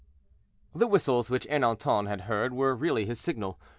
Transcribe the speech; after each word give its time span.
The 0.73 0.87
whistles 0.87 1.29
which 1.29 1.45
Ernanton 1.45 2.07
had 2.07 2.21
heard 2.21 2.53
were 2.53 2.73
really 2.75 3.05
his 3.05 3.19
signal. 3.21 3.59